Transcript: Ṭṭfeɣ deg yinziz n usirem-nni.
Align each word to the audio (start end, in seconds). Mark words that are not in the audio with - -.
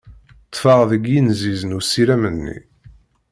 Ṭṭfeɣ 0.47 0.79
deg 0.91 1.03
yinziz 1.11 1.61
n 1.65 1.77
usirem-nni. 1.79 2.57